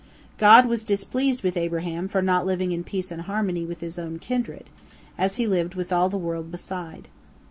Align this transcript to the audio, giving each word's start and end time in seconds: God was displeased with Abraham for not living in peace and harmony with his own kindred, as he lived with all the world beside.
God 0.39 0.65
was 0.65 0.83
displeased 0.83 1.43
with 1.43 1.55
Abraham 1.55 2.07
for 2.07 2.23
not 2.23 2.43
living 2.43 2.71
in 2.71 2.83
peace 2.83 3.11
and 3.11 3.21
harmony 3.21 3.65
with 3.65 3.81
his 3.81 3.99
own 3.99 4.17
kindred, 4.17 4.67
as 5.15 5.35
he 5.35 5.45
lived 5.45 5.75
with 5.75 5.93
all 5.93 6.09
the 6.09 6.17
world 6.17 6.49
beside. 6.49 7.07